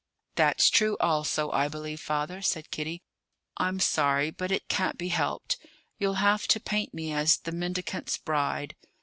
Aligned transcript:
"That's 0.33 0.71
true 0.71 0.97
also, 0.99 1.51
I 1.51 1.67
believe, 1.67 2.01
father," 2.01 2.41
said 2.41 2.71
Kitty. 2.71 3.03
"I'm 3.57 3.79
sorry; 3.79 4.31
but 4.31 4.51
it 4.51 4.67
can't 4.67 4.97
be 4.97 5.09
helped. 5.09 5.57
You'll 5.99 6.15
have 6.15 6.47
to 6.47 6.59
paint 6.59 6.91
me 6.91 7.13
as 7.13 7.37
'The 7.37 7.51
Mendicant's 7.51 8.17
Bride.'" 8.17 8.75